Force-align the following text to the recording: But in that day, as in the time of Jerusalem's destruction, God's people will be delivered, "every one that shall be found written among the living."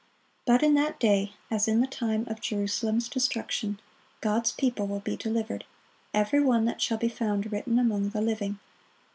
But 0.47 0.63
in 0.63 0.73
that 0.73 0.99
day, 0.99 1.33
as 1.51 1.67
in 1.67 1.79
the 1.79 1.85
time 1.85 2.23
of 2.27 2.41
Jerusalem's 2.41 3.07
destruction, 3.07 3.79
God's 4.19 4.51
people 4.51 4.87
will 4.87 4.99
be 5.01 5.15
delivered, 5.15 5.63
"every 6.11 6.39
one 6.41 6.65
that 6.65 6.81
shall 6.81 6.97
be 6.97 7.07
found 7.07 7.51
written 7.51 7.77
among 7.77 8.09
the 8.09 8.21
living." 8.21 8.57